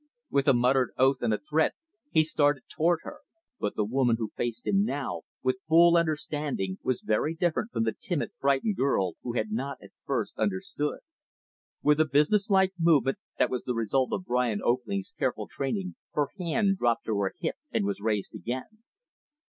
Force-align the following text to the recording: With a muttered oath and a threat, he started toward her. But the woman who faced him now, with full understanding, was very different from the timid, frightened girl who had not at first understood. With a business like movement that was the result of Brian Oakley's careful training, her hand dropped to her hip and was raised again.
With 0.31 0.47
a 0.47 0.53
muttered 0.55 0.93
oath 0.97 1.17
and 1.21 1.31
a 1.31 1.37
threat, 1.37 1.73
he 2.09 2.23
started 2.23 2.63
toward 2.67 3.01
her. 3.03 3.19
But 3.59 3.75
the 3.75 3.85
woman 3.85 4.15
who 4.17 4.31
faced 4.35 4.65
him 4.65 4.83
now, 4.83 5.21
with 5.43 5.59
full 5.67 5.95
understanding, 5.95 6.79
was 6.81 7.03
very 7.03 7.35
different 7.35 7.71
from 7.71 7.83
the 7.83 7.91
timid, 7.93 8.31
frightened 8.39 8.77
girl 8.77 9.13
who 9.21 9.33
had 9.33 9.51
not 9.51 9.77
at 9.79 9.91
first 10.03 10.39
understood. 10.39 11.01
With 11.83 11.99
a 11.99 12.05
business 12.07 12.49
like 12.49 12.73
movement 12.79 13.19
that 13.37 13.51
was 13.51 13.61
the 13.61 13.75
result 13.75 14.11
of 14.11 14.25
Brian 14.25 14.59
Oakley's 14.63 15.13
careful 15.19 15.47
training, 15.47 15.93
her 16.13 16.29
hand 16.39 16.77
dropped 16.77 17.05
to 17.05 17.19
her 17.19 17.35
hip 17.37 17.57
and 17.71 17.85
was 17.85 18.01
raised 18.01 18.33
again. 18.33 18.79